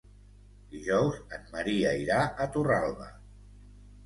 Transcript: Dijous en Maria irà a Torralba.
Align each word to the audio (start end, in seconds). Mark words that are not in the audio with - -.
Dijous 0.75 1.19
en 1.37 1.45
Maria 1.57 1.93
irà 2.05 2.17
a 2.23 2.49
Torralba. 2.57 3.13